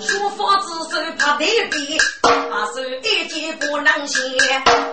[0.01, 2.29] 书法子手怕得比，把
[2.75, 4.19] 手一件不能写，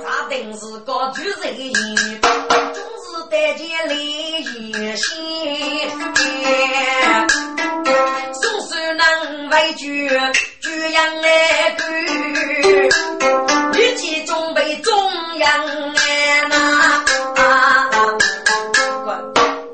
[0.04, 2.20] 咋定是个主人？
[2.20, 3.96] 总是得见泪
[4.44, 5.08] 眼先，
[9.50, 10.08] 为句。
[10.08, 12.88] 岳阳来归，
[13.74, 17.04] 一起准备中央来呐！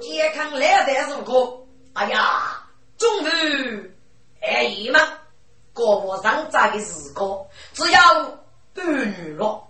[0.01, 1.59] 健康来的如何？
[1.95, 2.63] 哎呀，
[2.97, 3.93] 终于
[4.41, 5.01] 哎姨妈，
[5.73, 8.01] 国务上在的时候只要
[8.75, 9.63] 半女了。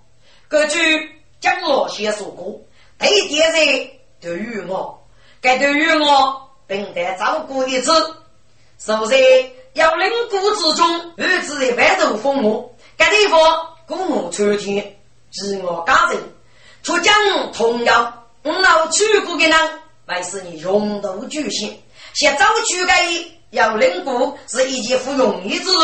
[0.48, 2.60] 根据江老先说过，
[2.98, 3.90] 这一点人
[4.20, 5.02] 对于我，
[5.40, 7.92] 该对于我并得照顾一次，
[8.78, 9.14] 是不是？
[9.74, 13.40] 要领谷之中，儿子一般都父母，该地方
[13.86, 14.96] 公母出天，
[15.32, 16.20] 自我家人，
[16.84, 17.12] 出将
[17.52, 21.76] 同样，五老去过的人，还是你用度举行。
[22.12, 23.04] 先早去该
[23.50, 25.78] 要领谷是一件不容易之事，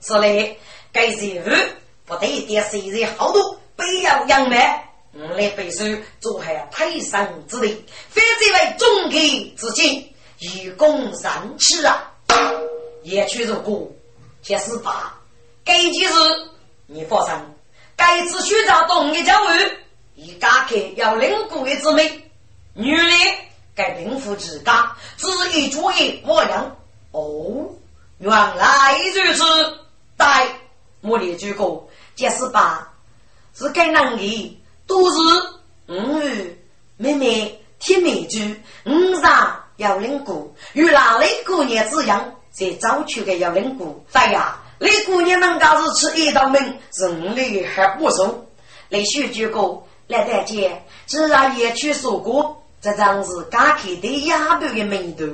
[0.00, 0.60] 此类
[0.92, 1.50] 该任务
[2.04, 5.84] 不得一点谁人好多，不要扬满，我来背书
[6.20, 10.06] 做下泰山之力，非这为中天之敬，
[10.38, 12.10] 以功三尺啊！
[13.02, 13.96] 也去入股，
[14.42, 15.14] 先十八。
[15.64, 16.14] 该件事
[16.86, 17.34] 你放心，
[17.96, 19.78] 该次学长懂的教育，
[20.14, 22.30] 以家客要领股的之美，
[22.74, 23.14] 女的
[23.74, 26.76] 该领夫之家，只一主意模样。
[27.12, 27.68] 哦，
[28.18, 29.78] 原来如此。
[30.14, 30.46] 待
[31.00, 32.92] 莫列举个，这十八
[33.54, 35.18] 是该男的，都是
[35.88, 36.56] 五儿
[36.96, 42.32] 妹妹听美句，五上要领股，与哪里过年之样？
[42.52, 48.46] 在早去的要领姑，哎呀，你姑娘能家是吃一道门，人力还不熟。
[48.90, 55.24] 你许句过来大姐，既然也去说过，这张是刚开的哑巴的门头。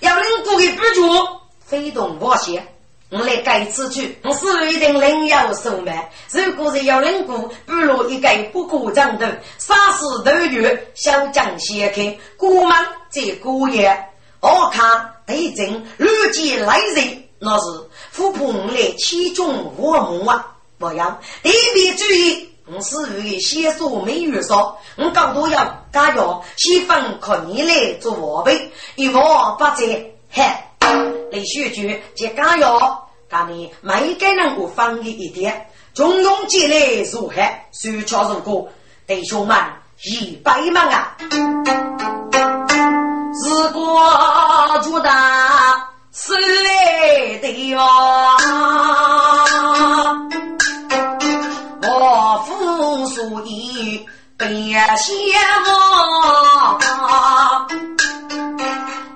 [0.00, 1.28] 要领姑的不住，
[1.64, 2.66] 非同我先。
[3.10, 6.10] 我来改此去，我是一定另有所买。
[6.30, 12.76] 如果是要领姑，不如一个不可长的，杀死斗月，小将先开，姑们
[13.08, 14.04] 在姑爷。
[14.40, 17.66] 我看对阵如今来人，那是
[18.16, 20.54] 虎扑来其中我母啊！
[20.78, 21.06] 不要
[21.42, 30.44] 特别注意，我是与先说没有说，我更多要加油，先分靠你来做卧背，一望不在，嘿，
[31.32, 32.78] 李秀菊接加油，
[33.28, 37.34] 干你每个人我放你一点，中庸进来如何？
[37.72, 38.68] 手巧如歌，
[39.04, 39.56] 弟兄们
[40.04, 41.16] 一百万啊！
[43.40, 44.02] 自国
[44.82, 47.78] 主大是来的哟，
[51.82, 54.04] 我父所以
[54.36, 55.06] 别羡
[55.64, 55.70] 慕。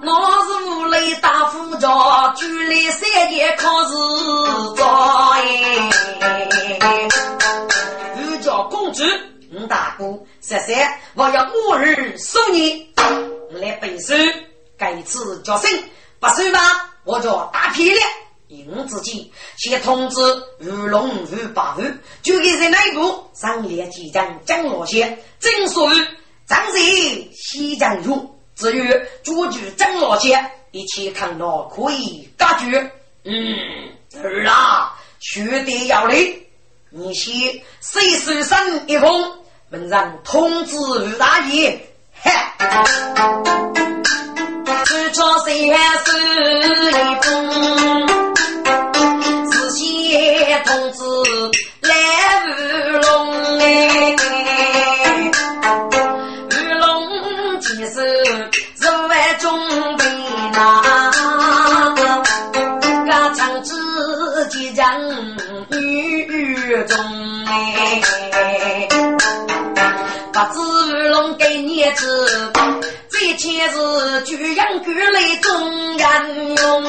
[0.04, 0.08] 我
[0.46, 3.94] 是武雷大夫长，举来三年考试
[4.76, 4.86] 早
[5.32, 5.42] 哎。
[9.68, 12.92] 大哥，十三，我要末日送你。
[13.50, 14.14] 来背书，
[14.78, 15.70] 该次叫声
[16.18, 18.00] 不收吧，我叫大皮了。
[18.48, 20.20] 因自己先通知
[20.58, 21.82] 玉龙玉八虎，
[22.22, 26.06] 就给在内部上列即将江罗县，正属于
[26.46, 28.38] 张贼西江勇。
[28.54, 28.90] 至于
[29.22, 32.92] 主局江罗县，一切看到可以解决。
[33.24, 36.42] 嗯，儿啊，学弟要领，
[36.90, 37.34] 你先
[37.80, 39.38] 随手上一封，
[39.72, 41.80] 门上通知吴大爷，
[42.12, 42.52] 嗨，
[44.84, 47.26] 只做三还一封，
[49.50, 50.14] 仔细
[50.66, 51.02] 同志
[51.80, 51.94] 来
[52.44, 52.48] 吴
[52.98, 54.14] 龙哎，
[56.50, 57.94] 吴龙其实
[58.78, 59.58] 是万中
[59.96, 60.04] 的
[60.52, 60.60] 那，
[63.06, 64.84] 家常自己人
[65.70, 66.94] 与众
[67.46, 68.31] 哎。
[70.32, 70.60] 把子
[71.08, 72.52] 龙给你子，
[73.10, 76.82] 这钱是举养举来中人用，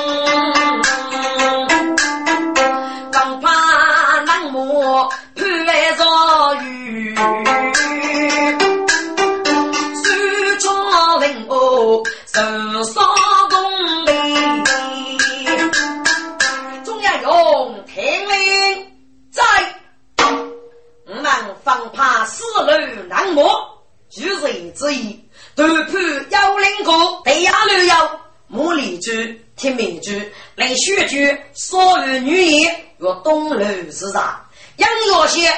[23.34, 25.20] 难磨，举人之意，
[25.56, 34.46] 独破幺零国，对亚六幺，木里居，听命居，来学居，所有女爷若东路之上，
[34.78, 35.52] 杨老些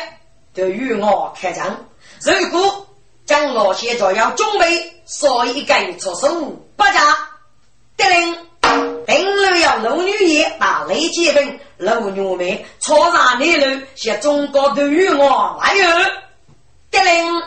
[0.53, 1.85] 都与我开枪，
[2.21, 2.87] 如果
[3.25, 4.91] 将老些就要准备。
[5.07, 6.27] 所以该出手
[6.75, 7.15] 不假，
[7.95, 8.35] 得令，
[9.05, 16.11] 定路要陆女爷打雷击兵，陆女妹错上内路向中国的与我来人，
[16.89, 17.43] 得令，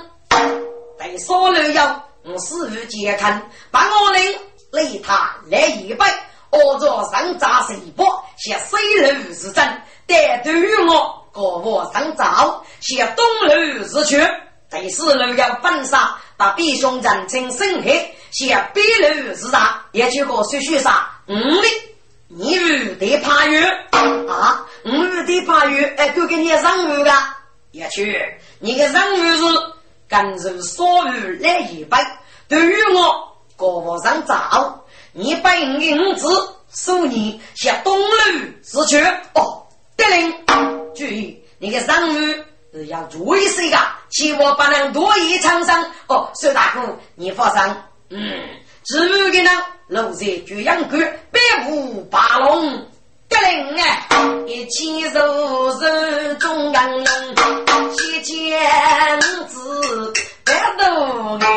[0.99, 4.39] 在所路要我师傅接看，把我令
[4.73, 6.07] 雷他来一百，
[6.51, 14.27] 我着上扎水波向西路是真，但对于我过我上早向东路是去，
[14.71, 16.17] 第四路要分杀。
[16.37, 19.85] 把比兄人称生黑，向比路是啥？
[19.91, 21.11] 也就个说说啥？
[21.27, 21.69] 五里，
[22.29, 23.61] 你与得怕鱼
[24.29, 24.65] 啊？
[24.85, 27.13] 五里得怕鱼，哎，都给你上鱼的。
[27.73, 29.43] 也去，你的上鱼是
[30.09, 32.05] 跟着所有来一百，
[32.49, 36.29] 对于我胳膊上照，你把银子
[36.73, 38.07] 收你向东路
[38.65, 38.99] 是去。
[39.35, 39.63] 哦，
[39.97, 40.35] 得令，
[40.95, 42.45] 注意你的上鱼。
[42.71, 43.79] 是要注意些个，
[44.11, 45.83] 希望不能多疑沧桑。
[46.07, 47.75] 哦，苏大哥，你放心。
[48.11, 48.21] 嗯，
[48.85, 49.51] 至于的呢，
[49.87, 51.01] 路在巨阳关，
[51.33, 52.71] 百无八龙，
[53.27, 54.07] 得令哎，
[54.47, 56.71] 一起手手中
[57.89, 58.61] 央龙，七千
[59.49, 60.13] 字
[60.45, 60.83] 百度
[61.45, 61.49] 哎，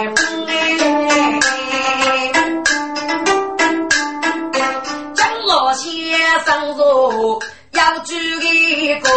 [5.15, 7.39] 张老先生说。
[7.71, 9.09] 要举一个，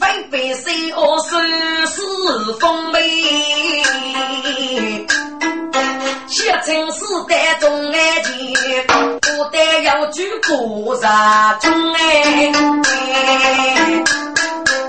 [0.00, 2.98] 分别谁我生死风味，
[6.28, 8.52] 写成诗代中爱情，
[8.86, 11.00] 不但要举个人
[11.60, 12.52] 中哎。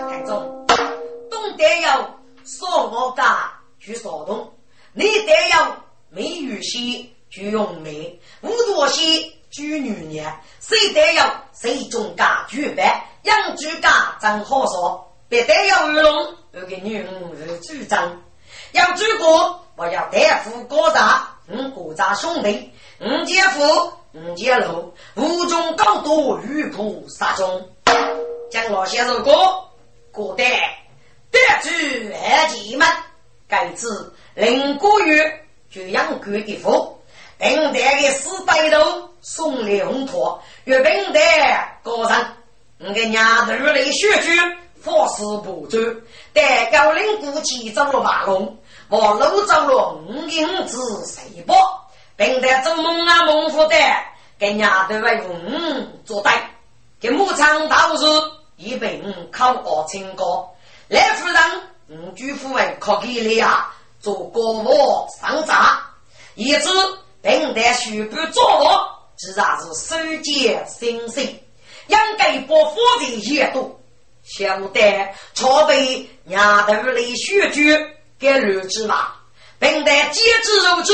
[0.09, 0.65] 台中，
[1.29, 4.51] 东得要说我家举少东，
[4.93, 5.77] 你得要
[6.09, 9.33] 美玉溪举用梅，五多溪。
[9.49, 18.21] 举女年，谁得要谁中家举办，养猪家真好说，别得要鱼龙，有个女儿主张，
[18.73, 27.69] 要举国，我要大夫高大，五国家兄弟，五姐夫，五姐路，五中高多玉菩萨中，
[28.49, 29.32] 将老先生歌，
[30.11, 30.43] 歌得
[31.30, 32.88] 得举二姐们，
[33.47, 35.21] 盖此林国玉
[35.69, 36.99] 就养狗一副，
[37.38, 39.07] 平台的四百头。
[39.19, 41.19] 送礼红托，月饼的
[41.84, 42.25] 高人，
[42.80, 44.30] 我个娘头来学句，
[44.80, 45.80] 法师不周，
[46.32, 48.57] 带高岭古迹走了马龙，
[48.89, 51.55] 我路走了五英子水波，
[52.15, 53.75] 并在做梦啊梦福的，
[54.39, 56.51] 给娘头为五做代，
[56.99, 58.05] 给牧场道士
[58.55, 60.55] 一并考过清高，
[60.88, 61.43] 来夫人
[61.89, 63.69] 五居夫为可给了呀，
[63.99, 65.81] 做国王上闸，
[66.35, 66.69] 一直
[67.21, 68.93] 并在徐步做我。
[69.17, 73.79] 自然是收结心生，应该把负责些多，
[74.23, 77.75] 晓得朝备娘头来学句
[78.20, 79.13] 给儿子嘛，
[79.59, 80.93] 并在节制如此，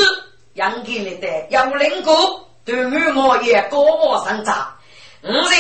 [0.54, 4.76] 应该来的要领过，对于我也高我上涨。
[5.22, 5.56] 五日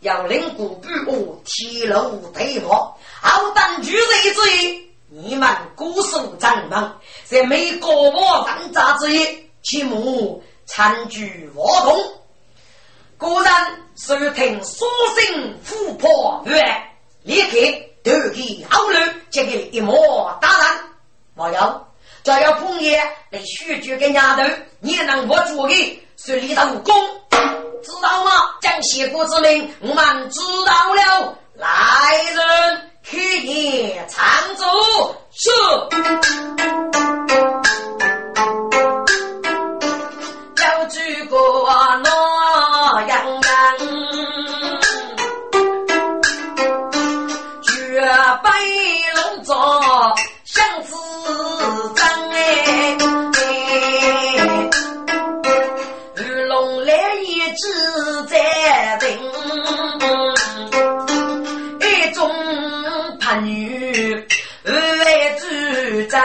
[0.00, 6.92] 要领过比我铁路对话，好当举人之一，你们孤守咱们，
[7.24, 10.42] 在没高我上涨之一，其母。
[10.64, 12.14] 参举活动，
[13.18, 14.86] 果然收听苏
[15.18, 16.62] 醒琥珀月，
[17.24, 17.58] 立刻
[18.04, 20.91] 投给好人，这个一模当然。
[21.34, 21.86] 没有，
[22.22, 24.42] 只要碰见来许久的丫头，
[24.80, 26.94] 你也能握住的顺利成功，
[27.30, 28.30] 知道吗？
[28.60, 31.36] 将谢国之命，我们知道了。
[31.54, 31.68] 来
[32.34, 34.24] 人，去也长
[34.56, 34.66] 走
[35.30, 35.50] 是。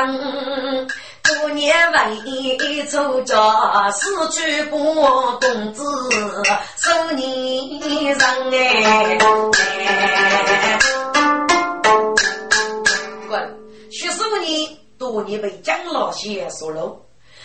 [0.05, 0.87] 主张。
[1.23, 5.83] 多年为出家，失去过公子
[6.77, 8.19] 受你人
[8.53, 9.17] 哎。
[13.27, 13.57] 滚！
[13.91, 16.97] 徐守你多年被蒋老先所漏，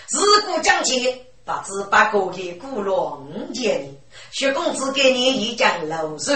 [0.07, 1.11] 自古讲起，
[1.45, 3.97] 不知把过的古老五千年。
[4.31, 6.35] 徐公子给你一讲六手，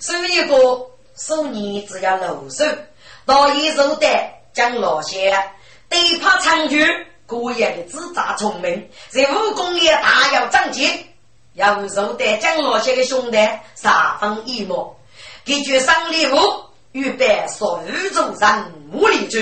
[0.00, 0.56] 收一个
[1.16, 2.64] 收你只要六手，
[3.24, 4.08] 到一手的
[4.60, 5.32] 蒋老先。
[5.88, 6.76] 对怕长久，
[7.26, 10.86] 个人的自大聪明，在武功也大有长进。
[11.54, 13.38] 要受得蒋老些的兄弟
[13.74, 14.94] 三分一目，
[15.46, 16.36] 给决赏礼物，
[16.92, 19.40] 预备所有众人无力去。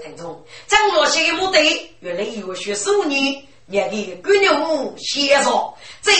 [0.00, 3.34] 听众，蒋老些的目的，原来有学数年，
[3.66, 6.12] 也给闺女写上这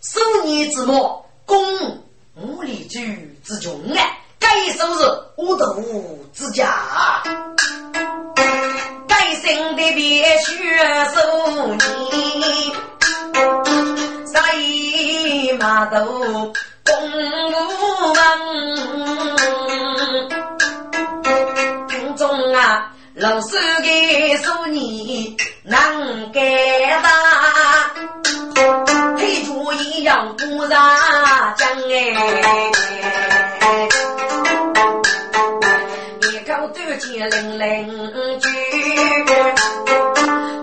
[0.00, 1.62] 数年之末，供
[2.34, 4.00] 无力居之中啊，
[4.42, 5.00] 该收入
[5.36, 5.64] 我都
[6.34, 6.68] 之家。
[9.08, 10.44] 百姓的别学
[11.14, 11.16] 手
[12.10, 12.74] 你，
[14.26, 16.52] 啥一马都
[16.84, 16.92] 公
[17.52, 18.18] 务忙。
[21.88, 26.40] 听众啊，老师的手你难改
[27.00, 27.08] 大，
[29.16, 30.78] 推出一样不让
[31.56, 32.72] 讲哎。
[37.30, 38.48] 零零句，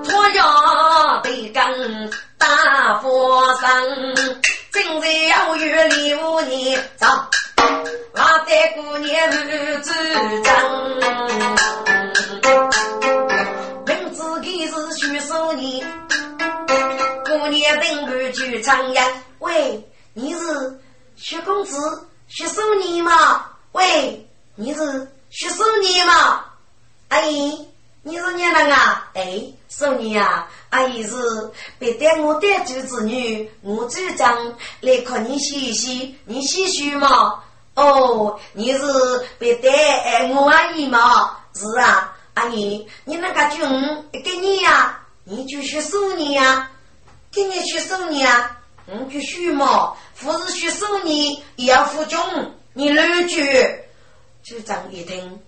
[0.03, 4.15] 托要得跟大佛生，
[4.71, 7.07] 今日要月六年走，
[8.13, 9.93] 我在过年日子
[10.43, 10.53] 长，
[13.85, 15.87] 名字给是徐守年，
[17.25, 19.05] 过年登门去唱呀，
[19.39, 19.81] 喂，
[20.13, 20.79] 你是
[21.15, 23.45] 徐公子徐守年吗？
[23.71, 25.07] 喂，你是？
[25.31, 26.43] 徐守年吗，
[27.09, 27.67] 阿姨，
[28.03, 29.09] 你是娘人啊？
[29.15, 31.15] 哎，守年啊，阿姨是
[31.79, 37.43] 别带我带走子女，我主张来看你洗洗，你洗洗吗？
[37.73, 38.81] 哦，你是
[39.39, 41.37] 别带我阿姨吗？
[41.55, 43.67] 是啊，阿姨，你那个军
[44.11, 44.99] 给你呀？
[45.23, 46.69] 你就徐守年呀？
[47.31, 48.59] 给你去送你啊？
[48.85, 53.43] 我就徐嘛，不是徐守年也要服众，你乱句。
[54.41, 55.39] 局长一听，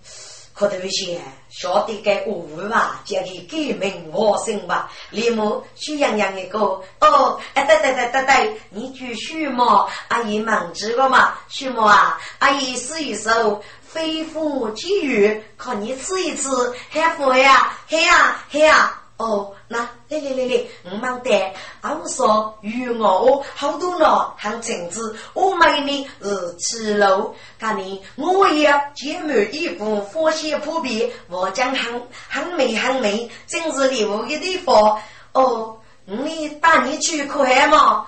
[0.62, 3.00] 可头些晓得该误会吧？
[3.04, 4.92] 叫你改名我姓吧。
[5.10, 11.34] 李某徐洋洋的哥哦，哎对对对对对，你叫徐某，阿姨忙知个嘛？
[11.48, 16.48] 徐某啊，阿姨试一首非富即雨，看你吃一吃，
[16.90, 17.76] 还富呀？
[17.88, 19.01] 还呀还呀？
[19.18, 25.00] 哦，那来来来来，我忙得，我说鱼我好多呢，很精致。
[25.32, 35.00] 我买的是吃肉，看你我也姐妹衣服，花些普遍，我讲很很美很美，真是礼物的地方。
[35.32, 38.06] 哦，你带你去看吗？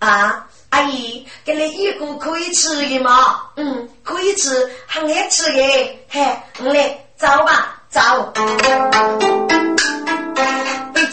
[0.00, 3.50] 啊，阿姨，给你一个可以吃的吗？
[3.56, 5.98] 嗯，可以吃，很爱吃的。
[6.08, 8.32] 嘿，我来走吧，走。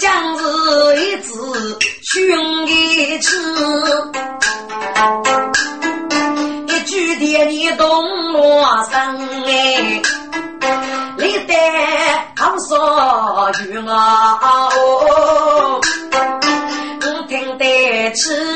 [0.04, 0.43] 将士
[0.99, 1.32] 一直
[2.01, 3.32] 训一次，
[6.68, 8.99] 一句爹你动我身
[9.45, 10.01] 哎，
[11.18, 11.56] 你得
[12.36, 15.80] 好说与我哦，
[16.99, 18.53] 我听得吃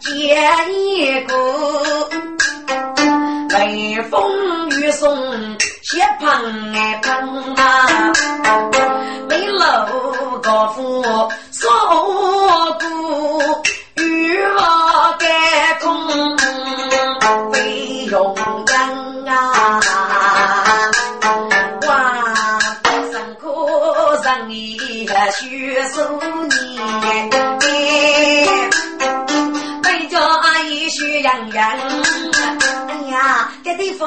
[0.00, 0.38] 接
[0.70, 2.08] 一个，
[3.50, 5.16] 雷风雨送
[5.82, 8.12] 血碰哎碰啊，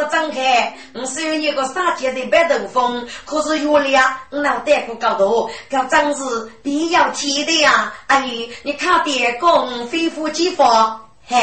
[0.09, 5.25] 张开，我虽然有个杀鸡的白头风，可是月亮脑袋不高大，
[5.69, 7.93] 这真是必要提的呀！
[8.07, 10.99] 阿姨，你看点公恢复几发？
[11.27, 11.37] 嘿，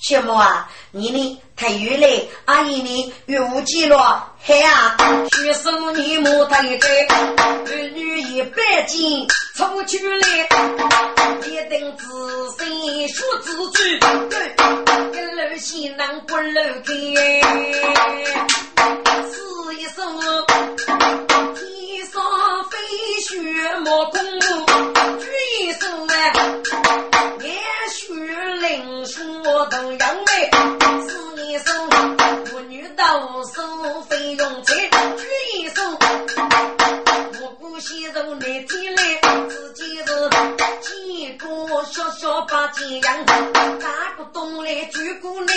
[0.00, 0.70] 什么啊？
[0.90, 1.42] 你呢？
[1.54, 3.12] 太远嘞，阿姨呢？
[3.26, 4.96] 月无记落嘿啊！
[5.32, 10.48] 许是你莫的个儿女一百见出去嘞，
[11.44, 12.06] 一定自
[12.56, 12.68] 身
[13.06, 13.82] 学自主，
[15.12, 16.92] 一路行能不路开。
[19.28, 19.34] 是
[19.74, 20.18] 一声
[21.54, 21.60] 天
[22.06, 22.14] 上
[22.70, 22.76] 飞
[23.20, 23.28] 雪
[23.84, 24.16] 莫公，
[25.18, 25.22] 举
[25.60, 26.32] 一声哎、
[28.60, 30.50] 林兄我都养妹，
[31.08, 31.88] 是你生，
[32.52, 35.82] 我女无数费用钱，举一手，
[37.40, 40.06] 我不先肉难天来，自己是
[40.82, 45.54] 见过小小八斤羊，打个洞来钻过来，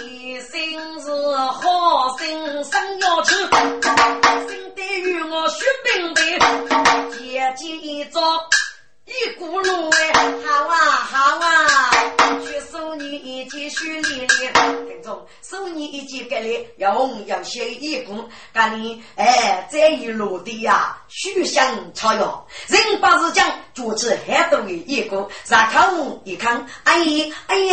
[0.00, 3.34] 一心是好心生要吃。
[4.48, 6.20] 心对于我血病的，
[7.16, 8.20] 姐姐一招。
[15.60, 27.70] 众送你一件给你，要红要血一股，干你哎这一路的呀，书香超哟，人把是讲，举起很多的一股，让看我一看，阿姨阿姨，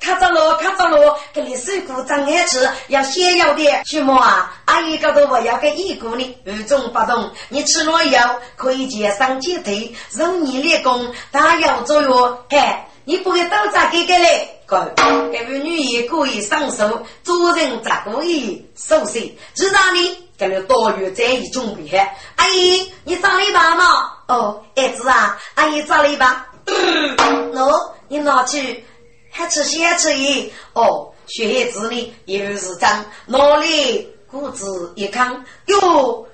[0.00, 4.60] 看着了看着了，给你水果长爱吃，要鲜要的，什么啊？
[4.64, 10.80] 阿姨搞得我要个一股呢，二种不同，你吃了以后可以减上几腿，肉你的。
[10.80, 12.58] 工大有作用，嘿，
[13.04, 14.59] 你不会都咋给个嘞？
[14.70, 14.88] 哥，
[15.32, 19.20] 这位女也可以上手，做人咋可以收拾？
[19.52, 21.98] 知道你给了多余这一准备。
[22.36, 23.84] 阿姨，你找了一把吗？
[24.28, 26.46] 哦，儿子啊，阿姨找了一把。
[26.66, 28.84] 喏，你拿去，
[29.32, 30.52] 还吃先吃一。
[30.74, 36.24] 哦，学子呢，又是脏，哪里骨子一看，哟，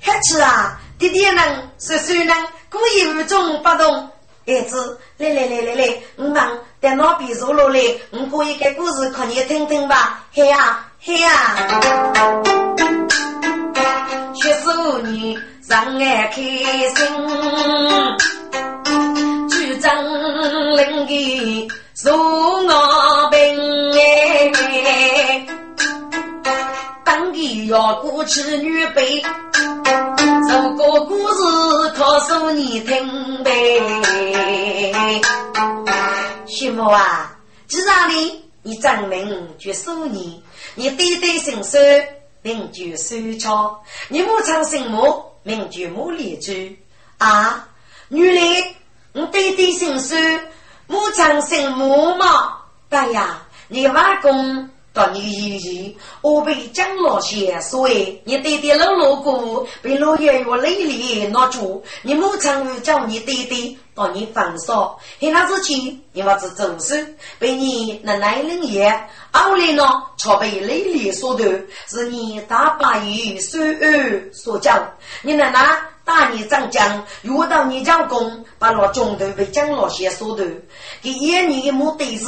[0.00, 0.80] 还吃啊？
[0.98, 1.40] 弟弟呢，
[1.78, 2.34] 叔叔呢。
[2.68, 4.10] 故意无中不动，
[4.46, 7.80] 儿子，来来来来来，我忙在那边坐落来，
[8.10, 11.56] 我可以给故事可你听听吧，嘿呀嘿呀，
[14.34, 16.94] 学手艺让俺开心，
[19.48, 22.14] 举证领给送
[22.66, 23.38] 我病
[23.94, 25.46] 哎，
[27.02, 29.22] 当地要过去女辈。
[30.50, 33.50] 如果故事可说你听呗，
[36.46, 37.36] 徐母啊，
[37.66, 40.42] 既然你你证明就说你，
[40.74, 41.78] 你对对心手
[42.42, 46.52] 名就手巧，你母亲姓母名就母丽珠
[47.18, 47.68] 啊，
[48.08, 48.40] 女的
[49.12, 50.16] 你对对心手
[50.86, 54.70] 母亲姓母嘛，对呀，你外公。
[54.94, 67.04] 当你爷爷，我被蒋老先所以你爹爹老老姑被老爷爷累累拿住，你母亲叫你爹爹当你放手，在那之前你娃子走失，
[67.40, 68.88] 被你奶奶领爷，
[69.32, 69.82] 后来呢
[70.16, 71.44] 却被累累所夺，
[71.88, 74.80] 是你大伯爷孙儿所教，
[75.22, 80.46] 你奶奶打你长江，遇到你将公，把那中头被蒋老先所夺，
[81.02, 82.26] 给一年的目的是。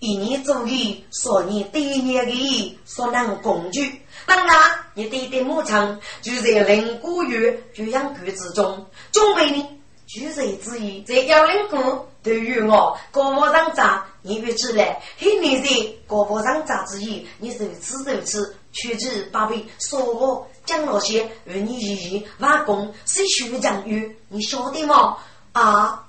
[0.00, 4.00] 一年做的，说你对年的所能工具。
[4.26, 4.56] 当然，
[4.94, 9.68] 你对的牧场就在灵谷园培养局之中，准备呢
[10.06, 15.70] 就在之一，在幺零谷对于我国务上长，你别起来，黑年在
[16.06, 25.16] 国务上长之一，你如此如此，取之八倍，说我讲那些与你爷爷外公是学长语，你晓得吗？
[25.52, 26.06] 啊，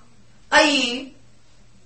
[0.50, 1.14] 阿姨，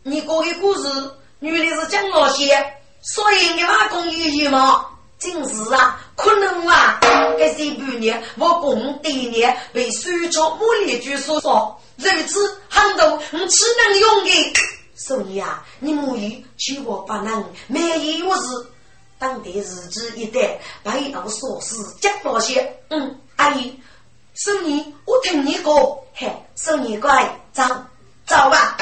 [0.03, 1.11] 你讲的故事。
[1.39, 4.85] 女的是蒋老些，所以你外公有意吗？
[5.17, 6.99] 真是啊，可能啊。
[7.37, 14.53] 这些半年我公爹年被苏超木里居所说，如此很多你只能用的。
[14.95, 17.79] 所以啊，你母语娶我不能，没
[18.19, 18.41] 有我是
[19.17, 22.77] 当地日子一代白道说事蒋老些。
[22.89, 23.79] 嗯，阿姨，
[24.35, 25.73] 所以我听你讲，
[26.13, 27.63] 嘿，所以乖，走
[28.25, 28.77] 走吧。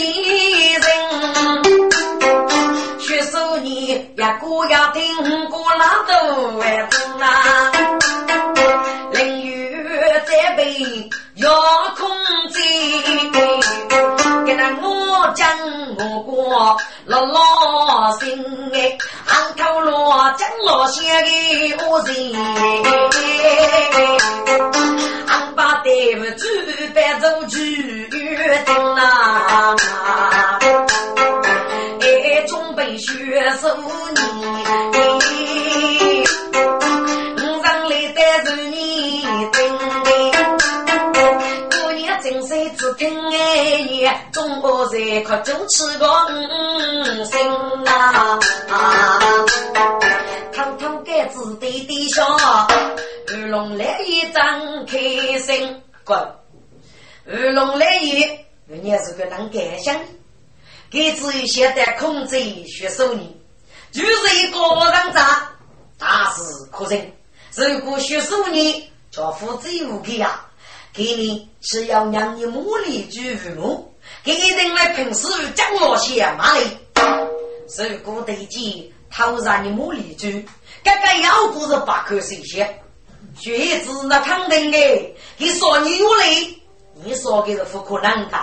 [0.00, 0.82] 一人，
[3.00, 5.02] 学手艺呀，姑要听
[5.48, 6.12] 过那都
[6.58, 7.72] 完整啦。
[9.12, 9.86] 淋雨
[10.26, 11.50] 再被遥
[11.96, 12.08] 控
[12.52, 12.60] 制，
[14.44, 14.86] 跟那我
[15.34, 15.48] 讲
[15.98, 16.76] 我过
[17.06, 18.44] 老老心
[18.74, 22.14] 哎，昂头罗讲老些的恶人，
[25.26, 27.56] 俺把队伍举办走去。
[28.46, 29.74] 决定啦！
[32.00, 32.06] 哎，
[32.46, 33.10] 准备学
[33.60, 33.68] 手
[35.32, 36.24] 艺，
[37.38, 39.22] 我让来带着你
[39.52, 39.58] 听。
[41.72, 47.50] 过年正岁只听哎，中国人可就吃个五星
[47.86, 48.38] 啊！
[50.54, 52.24] 堂堂盖子对对笑，
[53.28, 54.96] 二龙来一张开
[55.40, 56.16] 心滚。
[57.28, 60.00] 二龙来也，人家是个能干想，
[60.88, 63.36] 给自己现在控制学手艺，
[63.90, 64.60] 就是一个
[64.92, 65.50] 人渣，
[65.98, 67.12] 大事可成。
[67.56, 70.40] 如果学手艺叫负责无给呀，
[70.92, 76.64] 给你是要让你母力居父母，给你人来平时讲那些嘛嘞。
[77.76, 80.46] 如果对己投让你母力居，
[80.84, 82.80] 刚刚要不是八颗神仙，
[83.36, 86.56] 学子那肯定的，你说你有嘞。
[87.04, 88.38] 你说的是不可能的。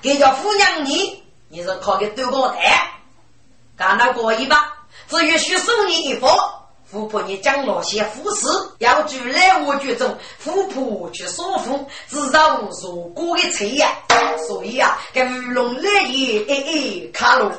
[0.00, 2.90] 给叫富娘你，你是靠个多高台，
[3.76, 4.74] 干到过一吧。
[5.08, 6.28] 只允许送你一佛，
[6.84, 8.46] 富婆你讲那些富事，
[8.78, 13.88] 要住来我剧中，富婆去说服，至少如果的车呀。
[14.46, 17.50] 所以啊，跟乌龙来也哎哎卡路。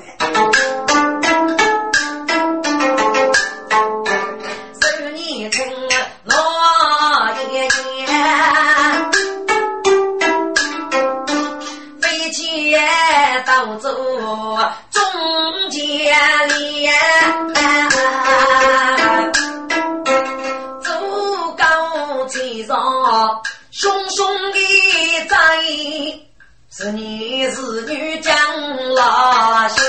[13.59, 13.89] 要走
[14.89, 15.83] 中间
[16.47, 16.87] 里，
[20.81, 20.89] 走
[21.57, 22.77] 高起上，
[23.71, 24.57] 凶凶的
[25.27, 25.37] 在，
[26.71, 28.33] 是你是女将
[28.95, 29.83] 老仙。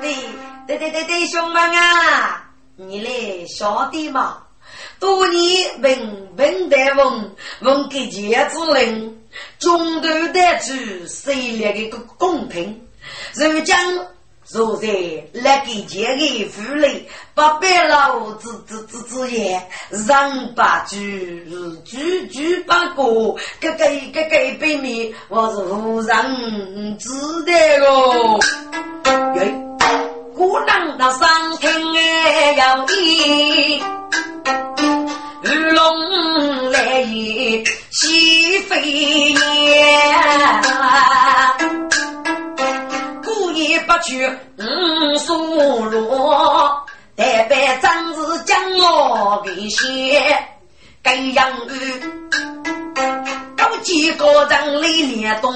[0.00, 0.16] 对
[0.66, 2.44] 对对对对，兄们啊，
[2.76, 3.10] 你来
[3.46, 4.38] 晓得嘛？
[4.98, 9.19] 多年问问德问，问给杰子灵。
[9.58, 12.80] 中途得知谁来个公平，
[13.34, 13.74] 如今。
[14.42, 14.88] 坐在
[15.32, 21.46] 那个前的府里，八百老子子子子言，人把句
[21.84, 24.28] 句句把过，个个个个
[24.58, 27.08] 背面，我是无人知
[27.46, 27.52] 道
[27.86, 28.40] 哦。
[29.36, 29.78] 哟，
[30.34, 33.82] 姑娘那上天哎要听，玉
[35.42, 38.82] 龙来也西飞
[39.32, 39.40] 燕。
[43.86, 44.28] 不去
[44.58, 46.86] 五苏罗，
[47.16, 50.22] 代表张氏将我给写，
[51.02, 52.02] 该样语。
[53.58, 55.52] 有几个人来连东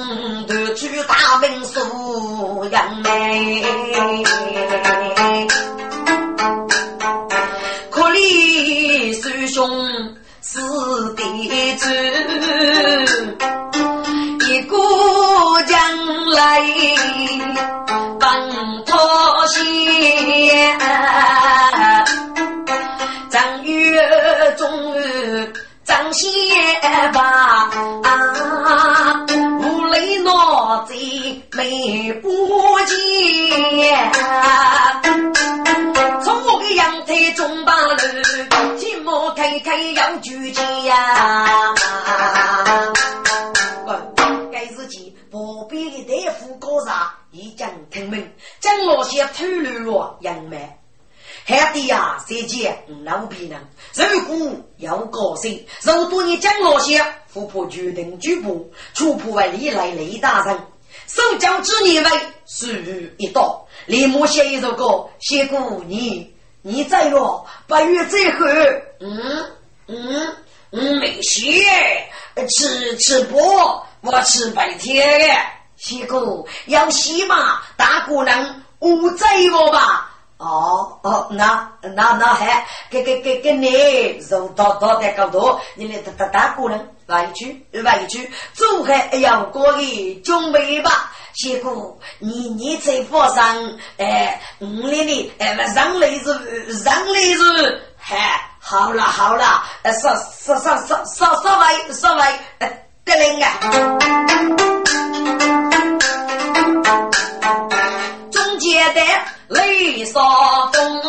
[0.47, 3.64] 头去打兵苏阳梅，
[8.25, 9.68] 可怜师兄
[10.41, 10.59] 是
[11.14, 11.85] 弟子，
[14.49, 14.77] 一个
[15.66, 15.77] 将
[16.31, 16.62] 来。
[19.47, 19.62] 仙，
[23.31, 24.01] 正月
[24.57, 25.53] 中日
[25.85, 26.33] 张仙
[27.12, 27.68] 吧，
[29.61, 32.29] 无泪脑贼没不
[32.87, 33.43] 见。
[39.45, 41.74] 开开要举剑呀。
[44.51, 47.11] 该自己不必的大夫高上。
[47.30, 50.78] 一将听命，将那些偷溜了杨梅，
[51.45, 53.61] 海底呀，谁见老皮人？
[53.92, 60.59] 如果要高兴，如果你将那些富婆决定举步，出破为历来雷大人，
[61.07, 62.11] 手脚之年为
[62.47, 66.34] 是一刀，立马写一首歌，写过你，
[66.67, 68.39] 你在哟八月最后，
[69.01, 69.51] 嗯
[69.87, 70.37] 嗯
[70.71, 71.43] 嗯，没事，
[72.49, 73.39] 吃吃不，
[74.01, 75.27] 我吃白天的。
[75.77, 80.11] 西哥要西嘛，大姑娘我在我吧？
[80.45, 91.11] 哦哦，那那那还给给给给你肉多多的高多，你来大大大姑娘外去外去，走开要过的准备吧。
[91.34, 91.70] 西哥，
[92.18, 93.57] 你你在佛上
[93.97, 96.38] 哎，五里里哎，让雷子
[96.84, 102.22] 让雷子，嗨，好了好了，稍稍稍稍稍稍微稍微
[103.05, 103.59] 得灵啊。
[108.93, 109.01] 的
[109.49, 110.20] 雷少
[110.72, 111.01] 风，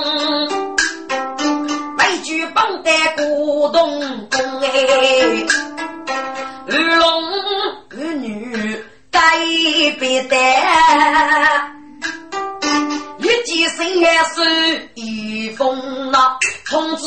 [1.97, 3.99] 每句绑得古董
[4.29, 4.69] 工哎，
[6.67, 7.23] 龙
[7.91, 9.19] 二女改
[9.99, 10.35] 别的，
[13.19, 16.37] 一见心也是一封呐，
[16.69, 17.03] 通知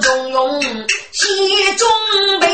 [0.00, 0.62] 中用
[1.12, 1.88] 西中
[2.40, 2.46] 备。